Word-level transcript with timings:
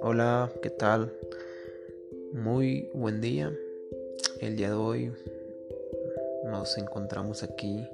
Hola, 0.00 0.50
¿qué 0.62 0.70
tal? 0.70 1.12
Muy 2.32 2.88
buen 2.94 3.20
día. 3.20 3.52
El 4.40 4.56
día 4.56 4.68
de 4.68 4.74
hoy 4.74 5.12
nos 6.44 6.78
encontramos 6.78 7.42
aquí 7.42 7.86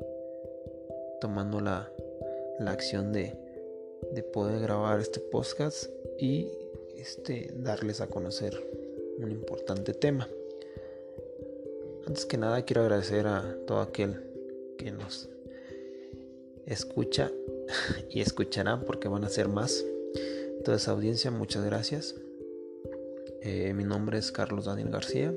tomando 1.21 1.61
la, 1.61 1.91
acción 2.67 3.13
de, 3.13 3.35
de, 4.13 4.23
poder 4.23 4.61
grabar 4.61 5.01
este 5.01 5.19
podcast 5.19 5.91
y 6.21 6.53
este, 6.97 7.51
darles 7.57 8.01
a 8.01 8.07
conocer 8.07 8.63
un 9.19 9.33
importante 9.33 9.93
tema. 9.93 10.29
Antes 12.07 12.27
que 12.27 12.39
nada 12.39 12.63
quiero 12.63 12.83
agradecer 12.83 13.27
a 13.27 13.59
todo 13.67 13.81
aquel 13.81 14.23
que 14.79 14.93
nos 14.93 15.29
escucha 16.69 17.33
y 18.11 18.21
escuchará 18.21 18.81
porque 18.81 19.09
van 19.09 19.25
a 19.25 19.29
ser 19.29 19.49
más. 19.49 19.85
Esa 20.67 20.91
audiencia, 20.91 21.31
muchas 21.31 21.65
gracias. 21.65 22.15
Eh, 23.41 23.73
mi 23.73 23.85
nombre 23.85 24.19
es 24.19 24.31
Carlos 24.31 24.67
Daniel 24.67 24.91
García 24.91 25.33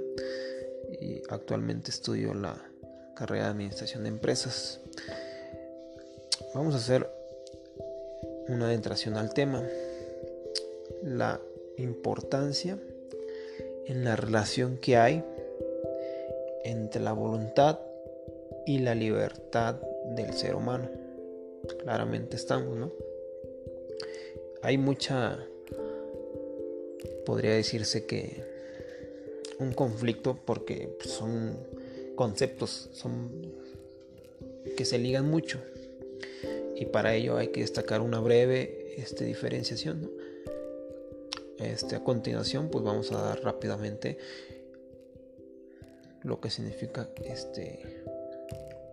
y 0.99 1.21
actualmente 1.29 1.89
estudio 1.89 2.33
la 2.33 2.61
carrera 3.15 3.45
de 3.45 3.51
Administración 3.51 4.03
de 4.03 4.09
Empresas. 4.09 4.81
Vamos 6.53 6.73
a 6.73 6.79
hacer 6.79 7.09
una 8.49 8.65
adentración 8.65 9.15
al 9.15 9.33
tema. 9.33 9.63
La 11.01 11.39
importancia 11.77 12.77
en 13.85 14.03
la 14.03 14.17
relación 14.17 14.77
que 14.77 14.97
hay 14.97 15.23
entre 16.65 17.01
la 17.01 17.13
voluntad 17.13 17.79
y 18.65 18.79
la 18.79 18.95
libertad 18.95 19.75
del 20.13 20.33
ser 20.33 20.55
humano. 20.55 21.00
Claramente 21.79 22.35
estamos, 22.35 22.77
¿no? 22.77 22.91
Hay 24.61 24.77
mucha, 24.77 25.39
podría 27.25 27.51
decirse 27.51 28.05
que 28.05 28.43
un 29.59 29.73
conflicto 29.73 30.39
porque 30.45 30.97
son 31.03 31.57
conceptos, 32.15 32.89
son 32.93 33.53
que 34.77 34.85
se 34.85 34.99
ligan 34.99 35.29
mucho 35.29 35.59
y 36.75 36.85
para 36.85 37.13
ello 37.15 37.37
hay 37.37 37.49
que 37.49 37.61
destacar 37.61 38.01
una 38.01 38.19
breve 38.19 38.95
este, 38.97 39.25
diferenciación. 39.25 40.11
Este, 41.59 41.95
a 41.95 42.03
continuación, 42.03 42.69
pues 42.69 42.83
vamos 42.83 43.11
a 43.11 43.21
dar 43.21 43.43
rápidamente 43.43 44.17
lo 46.23 46.41
que 46.41 46.49
significa 46.49 47.07
este 47.23 48.03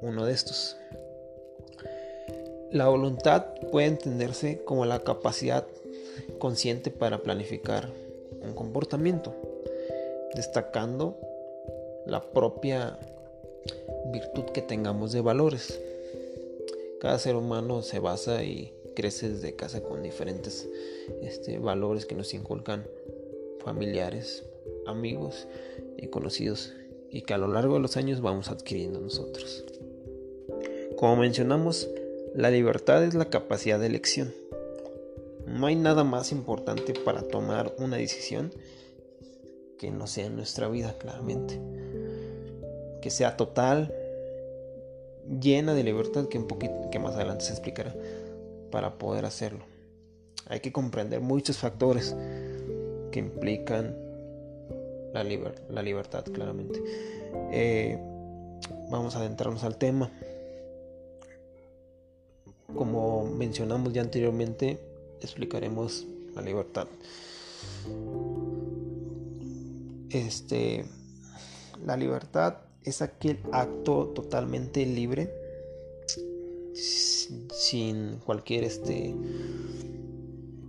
uno 0.03 0.27
de 0.27 0.35
estos. 0.35 0.77
La 2.71 2.89
voluntad 2.89 3.47
puede 3.73 3.87
entenderse 3.87 4.63
como 4.65 4.85
la 4.85 5.01
capacidad 5.01 5.67
consciente 6.39 6.91
para 6.91 7.23
planificar 7.23 7.89
un 8.43 8.53
comportamiento, 8.55 9.35
destacando 10.35 11.17
la 12.05 12.23
propia 12.23 12.99
virtud 14.13 14.45
que 14.53 14.61
tengamos 14.61 15.13
de 15.13 15.23
valores. 15.23 15.81
Cada 17.01 17.19
ser 17.19 17.37
humano 17.37 17.81
se 17.81 18.01
basa 18.01 18.45
y 18.45 18.75
crece 18.95 19.31
desde 19.31 19.57
casa 19.57 19.83
con 19.83 20.03
diferentes 20.03 20.69
este, 21.23 21.59
valores 21.59 22.05
que 22.05 22.15
nos 22.15 22.35
inculcan 22.35 22.87
familiares, 23.65 24.45
amigos 24.87 25.47
y 25.97 26.09
conocidos 26.09 26.75
y 27.11 27.23
que 27.23 27.33
a 27.33 27.39
lo 27.39 27.49
largo 27.49 27.75
de 27.75 27.81
los 27.81 27.97
años 27.97 28.21
vamos 28.21 28.51
adquiriendo 28.51 29.01
nosotros. 29.01 29.65
Como 30.97 31.17
mencionamos, 31.17 31.89
la 32.35 32.51
libertad 32.51 33.05
es 33.05 33.15
la 33.15 33.27
capacidad 33.27 33.79
de 33.79 33.87
elección. 33.87 34.33
No 35.47 35.67
hay 35.67 35.77
nada 35.77 36.05
más 36.05 36.33
importante 36.33 36.93
para 36.93 37.23
tomar 37.23 37.75
una 37.79 37.97
decisión 37.97 38.53
que 39.79 39.91
no 39.91 40.07
sea 40.07 40.29
nuestra 40.29 40.69
vida, 40.69 40.97
claramente. 40.99 41.59
Que 43.01 43.11
sea 43.11 43.37
total, 43.37 43.95
llena 45.41 45.75
de 45.75 45.85
libertad, 45.85 46.27
que, 46.29 46.39
un 46.39 46.47
poquito, 46.47 46.91
que 46.91 46.99
más 46.99 47.15
adelante 47.15 47.45
se 47.45 47.53
explicará, 47.53 47.95
para 48.71 48.99
poder 48.99 49.25
hacerlo. 49.25 49.65
Hay 50.49 50.61
que 50.61 50.73
comprender 50.73 51.21
muchos 51.21 51.59
factores 51.59 52.15
que 53.11 53.19
implican 53.21 53.97
la, 55.13 55.25
la 55.71 55.83
libertad, 55.83 56.25
claramente. 56.25 56.83
Eh, 57.53 57.99
vamos 58.91 59.17
a 59.17 59.21
adentrarnos 59.21 59.65
al 59.65 59.77
tema. 59.77 60.11
Como 62.75 63.25
mencionamos 63.25 63.93
ya 63.93 64.03
anteriormente, 64.03 64.79
explicaremos 65.21 66.07
la 66.35 66.43
libertad. 66.43 66.89
Este, 70.11 70.85
la 71.85 71.97
libertad 71.97 72.59
es 72.85 73.03
aquel 73.03 73.41
acto 73.53 74.09
totalmente 74.09 74.87
libre, 74.87 75.33
sin 76.75 78.19
cualquier, 78.19 78.65
este, 78.65 79.15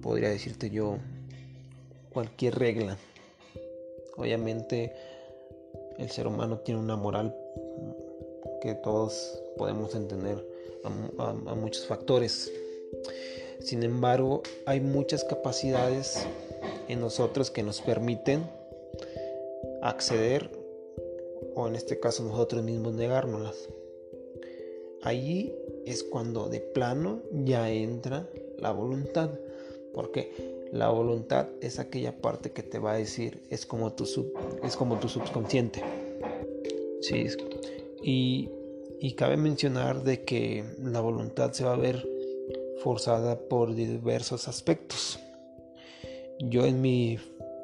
podría 0.02 0.30
decirte 0.30 0.70
yo, 0.70 0.98
cualquier 2.12 2.58
regla 2.58 2.98
Obviamente 4.20 4.94
el 5.98 6.10
ser 6.10 6.28
humano 6.28 6.60
tiene 6.60 6.82
una 6.82 6.98
moral 6.98 7.34
que 8.62 8.76
todos 8.76 9.40
podemos 9.58 9.96
entender 9.96 10.46
a, 10.84 11.56
muchos 11.56 11.86
factores. 11.86 12.52
Sin 13.60 13.84
embargo, 13.84 14.42
hay 14.66 14.80
muchas 14.80 15.24
capacidades 15.24 16.26
en 16.88 17.02
nosotros 17.02 17.52
que 17.52 17.64
nos 17.64 17.82
permiten 17.82 18.50
acceder 19.82 20.50
o 21.56 21.68
en 21.68 21.76
este 21.76 22.00
caso 22.00 22.24
nosotros 22.24 22.64
mismos 22.64 22.94
negárnoslas. 22.94 23.68
Allí 25.02 25.54
es 25.86 26.04
cuando 26.04 26.50
de 26.50 26.60
plano 26.60 27.22
ya 27.32 27.70
entra 27.72 28.30
la 28.58 28.72
voluntad, 28.72 29.30
porque 29.94 30.68
la 30.72 30.90
voluntad 30.90 31.48
es 31.62 31.80
aquella 31.80 32.18
parte 32.18 32.52
que 32.52 32.64
te 32.64 32.80
va 32.80 32.94
a 32.94 32.98
decir, 32.98 33.42
es 33.50 33.66
como 33.66 33.94
tu, 33.94 34.04
es 34.64 34.76
como 34.76 35.00
tu 35.00 35.10
subconsciente. 35.10 35.84
Sí, 37.02 37.26
y, 38.02 38.50
cabe 39.16 39.38
mencionar 39.38 40.04
de 40.04 40.24
que 40.24 40.64
la 40.82 41.02
voluntad 41.02 41.52
se 41.52 41.64
va 41.64 41.74
a 41.74 41.78
ver 41.78 42.08
forzada 42.82 43.38
por 43.38 43.76
diversos 43.76 44.48
aspectos. 44.48 45.20
Yo 46.40 46.66
en 46.66 46.82
mi 46.82 47.18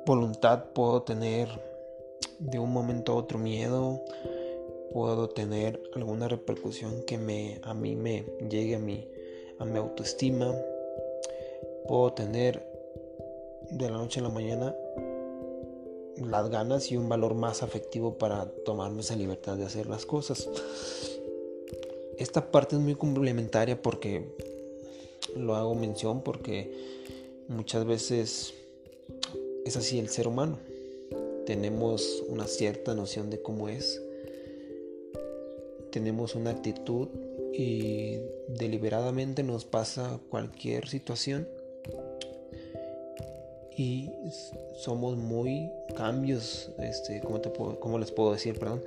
voluntad 0.05 0.65
puedo 0.73 1.03
tener 1.03 1.47
de 2.39 2.59
un 2.59 2.73
momento 2.73 3.13
a 3.13 3.15
otro 3.15 3.39
miedo, 3.39 4.01
puedo 4.91 5.29
tener 5.29 5.81
alguna 5.93 6.27
repercusión 6.27 7.03
que 7.05 7.17
me, 7.17 7.59
a 7.63 7.73
mí 7.73 7.95
me 7.95 8.25
llegue 8.49 8.75
a 8.75 8.79
mi, 8.79 9.07
a 9.59 9.65
mi 9.65 9.77
autoestima, 9.77 10.53
puedo 11.87 12.11
tener 12.13 12.65
de 13.71 13.89
la 13.89 13.97
noche 13.97 14.19
a 14.19 14.23
la 14.23 14.29
mañana 14.29 14.75
las 16.31 16.49
ganas 16.49 16.91
y 16.91 16.97
un 16.97 17.09
valor 17.09 17.35
más 17.35 17.63
afectivo 17.63 18.17
para 18.17 18.49
tomarme 18.65 19.01
esa 19.01 19.15
libertad 19.15 19.57
de 19.57 19.65
hacer 19.65 19.87
las 19.87 20.05
cosas. 20.05 20.49
Esta 22.17 22.51
parte 22.51 22.75
es 22.75 22.81
muy 22.81 22.95
complementaria 22.95 23.81
porque 23.81 24.25
lo 25.35 25.55
hago 25.55 25.75
mención 25.75 26.21
porque 26.21 26.71
muchas 27.47 27.85
veces 27.85 28.53
es 29.65 29.77
así 29.77 29.99
el 29.99 30.09
ser 30.09 30.27
humano. 30.27 30.57
Tenemos 31.45 32.23
una 32.27 32.47
cierta 32.47 32.95
noción 32.95 33.29
de 33.29 33.41
cómo 33.41 33.69
es. 33.69 34.01
Tenemos 35.91 36.35
una 36.35 36.51
actitud 36.51 37.07
y 37.53 38.19
deliberadamente 38.47 39.43
nos 39.43 39.65
pasa 39.65 40.19
cualquier 40.29 40.87
situación 40.87 41.47
y 43.77 44.09
somos 44.77 45.17
muy 45.17 45.71
cambios, 45.95 46.71
este, 46.79 47.21
¿cómo, 47.21 47.41
te 47.41 47.49
puedo, 47.49 47.97
les 47.97 48.11
puedo 48.11 48.33
decir? 48.33 48.57
Perdón. 48.57 48.83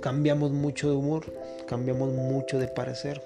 Cambiamos 0.00 0.50
mucho 0.50 0.90
de 0.90 0.96
humor, 0.96 1.32
cambiamos 1.66 2.12
mucho 2.12 2.58
de 2.58 2.66
parecer. 2.68 3.22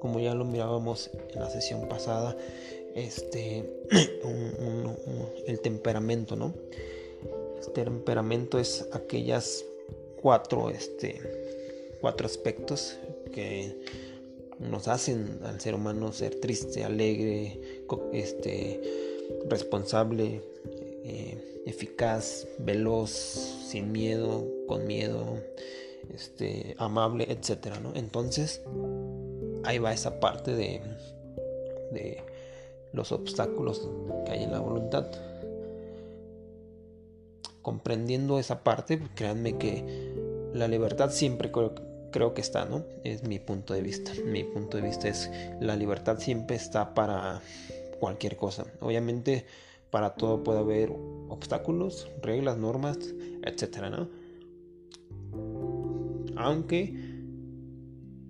Como 0.00 0.18
ya 0.18 0.34
lo 0.34 0.44
mirábamos 0.44 1.10
en 1.32 1.40
la 1.40 1.48
sesión 1.48 1.88
pasada, 1.88 2.36
este, 2.96 3.70
el 5.46 5.60
temperamento, 5.60 6.34
¿no? 6.34 6.52
El 7.60 7.72
temperamento 7.72 8.58
es 8.58 8.88
aquellas 8.92 9.64
cuatro, 10.20 10.70
este, 10.70 11.20
cuatro 12.00 12.26
aspectos 12.26 12.98
que 13.32 13.76
nos 14.72 14.88
hacen 14.88 15.38
al 15.44 15.60
ser 15.60 15.74
humano 15.74 16.12
ser 16.12 16.40
triste, 16.40 16.82
alegre, 16.82 17.60
este, 18.14 18.80
responsable, 19.50 20.40
eh, 21.04 21.62
eficaz, 21.66 22.48
veloz, 22.58 23.10
sin 23.10 23.92
miedo, 23.92 24.48
con 24.66 24.86
miedo, 24.86 25.38
este, 26.14 26.74
amable, 26.78 27.26
etcétera, 27.28 27.80
¿no? 27.80 27.92
Entonces, 27.94 28.62
ahí 29.62 29.78
va 29.78 29.92
esa 29.92 30.18
parte 30.20 30.52
de, 30.52 30.80
de 31.92 32.22
los 32.94 33.12
obstáculos 33.12 33.90
que 34.24 34.32
hay 34.32 34.44
en 34.44 34.52
la 34.52 34.60
voluntad. 34.60 35.06
Comprendiendo 37.60 38.38
esa 38.38 38.64
parte, 38.64 39.02
créanme 39.14 39.58
que 39.58 40.14
la 40.54 40.66
libertad 40.66 41.10
siempre 41.10 41.52
creo, 41.52 41.74
creo 42.12 42.34
que 42.34 42.40
está, 42.40 42.64
¿no? 42.64 42.84
Es 43.02 43.24
mi 43.24 43.40
punto 43.40 43.74
de 43.74 43.82
vista. 43.82 44.12
Mi 44.24 44.44
punto 44.44 44.76
de 44.76 44.84
vista 44.84 45.08
es 45.08 45.30
la 45.60 45.74
libertad 45.74 46.18
siempre 46.18 46.54
está 46.54 46.94
para 46.94 47.42
cualquier 47.98 48.36
cosa. 48.36 48.66
Obviamente 48.80 49.44
para 49.90 50.14
todo 50.14 50.42
puede 50.42 50.60
haber 50.60 50.90
obstáculos, 51.28 52.08
reglas, 52.22 52.56
normas, 52.56 52.98
etcétera, 53.42 53.90
¿no? 53.90 54.08
Aunque 56.36 56.94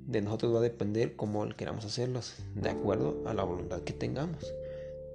de 0.06 0.20
nosotros 0.20 0.54
va 0.54 0.58
a 0.58 0.62
depender 0.62 1.14
cómo 1.14 1.48
queramos 1.50 1.84
hacerlos, 1.84 2.34
de 2.54 2.68
acuerdo 2.68 3.22
a 3.26 3.34
la 3.34 3.44
voluntad 3.44 3.82
que 3.82 3.92
tengamos. 3.92 4.52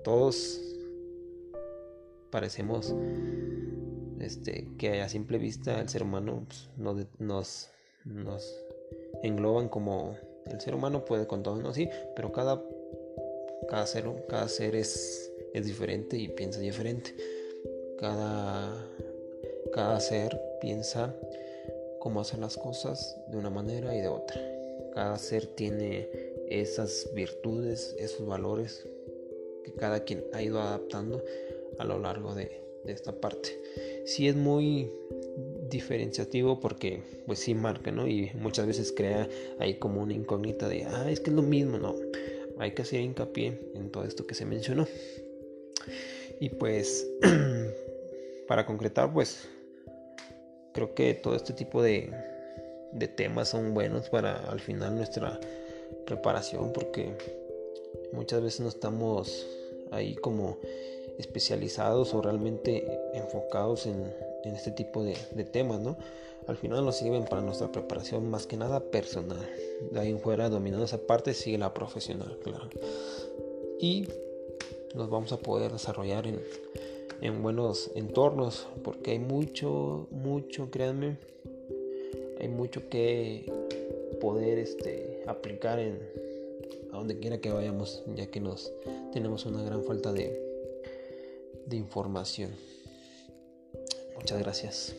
Todos 0.04 0.62
parecemos 2.30 2.96
este, 4.20 4.70
que 4.78 5.02
a 5.02 5.10
simple 5.10 5.38
vista 5.38 5.80
el 5.80 5.90
ser 5.90 6.04
humano 6.04 6.46
pues, 6.48 6.70
nos, 6.78 7.06
nos, 7.20 7.70
engloban 9.24 9.70
como 9.70 10.18
el 10.46 10.62
ser 10.62 10.76
humano 10.76 11.06
puede 11.06 11.28
con 11.28 11.44
todo. 11.44 11.74
Sí, 11.74 11.90
pero 12.16 12.32
cada, 12.32 12.64
cada, 13.68 13.86
ser, 13.86 14.06
cada 14.28 14.48
ser 14.48 14.76
es 14.76 15.28
es 15.58 15.66
diferente 15.66 16.18
y 16.18 16.28
piensa 16.28 16.60
diferente. 16.60 17.16
Cada, 17.98 18.76
cada 19.74 20.00
ser 20.00 20.40
piensa 20.62 21.16
cómo 22.00 22.22
hacer 22.22 22.40
las 22.40 22.58
cosas 22.58 23.18
de 23.28 23.38
una 23.38 23.50
manera 23.50 23.96
y 23.96 24.02
de 24.02 24.08
otra. 24.08 24.40
Cada 24.94 25.18
ser 25.18 25.48
tiene 25.48 26.10
esas 26.50 27.10
virtudes, 27.14 27.96
esos 28.00 28.26
valores 28.26 28.88
que 29.64 29.74
cada 29.74 30.02
quien 30.02 30.26
ha 30.34 30.42
ido 30.42 30.62
adaptando 30.62 31.24
a 31.80 31.86
lo 31.86 32.00
largo 32.00 32.34
de, 32.36 32.66
esta 32.86 33.12
parte. 33.20 33.50
Sí 34.06 34.30
es 34.30 34.36
muy 34.36 34.90
diferenciativo 35.70 36.62
porque 36.62 37.04
pues 37.26 37.40
sí 37.40 37.54
marca, 37.54 37.92
¿no? 37.92 38.08
Y 38.08 38.32
muchas 38.36 38.66
veces 38.66 38.94
crea 38.96 39.28
ahí 39.60 39.74
como 39.76 40.02
una 40.02 40.14
incógnita 40.14 40.70
de, 40.70 40.86
ah, 40.86 41.12
es 41.12 41.20
que 41.20 41.30
es 41.30 41.36
lo 41.36 41.42
mismo, 41.42 41.78
no. 41.78 41.96
Hay 42.60 42.72
que 42.72 42.84
hacer 42.84 43.02
hincapié 43.02 43.60
en 43.76 43.92
todo 43.92 44.06
esto 44.06 44.26
que 44.26 44.36
se 44.36 44.46
mencionó. 44.46 44.88
Y 46.40 46.50
pues, 46.50 47.06
para 48.48 48.66
concretar, 48.66 49.12
pues, 49.12 49.50
creo 50.74 50.94
que 50.94 51.14
todo 51.14 51.36
este 51.36 51.52
tipo 51.52 51.84
de, 51.84 52.10
de 52.94 53.08
temas 53.10 53.50
son 53.50 53.74
buenos 53.74 54.10
para 54.10 54.50
al 54.50 54.62
final 54.62 54.96
nuestra 54.96 55.40
preparación 56.06 56.72
porque 56.74 57.18
muchas 58.14 58.42
veces 58.42 58.62
no 58.62 58.70
estamos 58.70 59.46
ahí 59.92 60.16
como 60.16 60.58
especializados 61.18 62.14
o 62.14 62.22
realmente 62.22 62.86
enfocados 63.14 63.86
en, 63.86 64.14
este 64.46 64.72
tipo 64.72 65.04
de, 65.04 65.18
de, 65.32 65.44
temas, 65.44 65.82
¿no? 65.82 65.98
Al 66.48 66.56
final 66.56 66.86
nos 66.86 66.96
sirven 66.96 67.26
para 67.26 67.42
nuestra 67.42 67.70
preparación 67.70 68.30
más 68.30 68.48
que 68.48 68.56
nada 68.56 68.80
personal. 68.80 69.46
De 69.92 70.00
ahí 70.00 70.12
en 70.12 70.20
fuera, 70.20 70.48
dominando 70.48 70.86
esa 70.86 71.00
parte, 71.00 71.34
sigue 71.34 71.58
la 71.58 71.74
profesional, 71.74 72.38
claro. 72.42 72.70
Y 73.82 74.08
nos 74.96 75.10
vamos 75.10 75.34
a 75.34 75.38
poder 75.38 75.74
desarrollar 75.74 76.28
en, 76.28 76.40
en 77.22 77.44
buenos 77.44 77.92
entornos 77.96 78.68
porque 78.84 79.12
hay 79.12 79.20
mucho, 79.20 80.08
mucho, 80.12 80.72
créanme, 80.72 81.18
hay 82.40 82.48
mucho 82.48 82.88
que 82.90 83.52
poder 84.22 84.60
este, 84.60 85.24
aplicar 85.28 85.80
en 85.80 86.00
a 86.92 86.98
donde 86.98 87.20
quiera 87.20 87.40
que 87.40 87.52
vayamos, 87.52 88.04
ya 88.16 88.28
que 88.28 88.40
nos 88.40 88.72
tenemos 89.12 89.46
una 89.46 89.62
gran 89.62 89.84
falta 89.84 90.14
de, 90.14 90.47
de 91.68 91.78
información. 91.78 92.52
Muchas 94.16 94.40
gracias. 94.40 94.96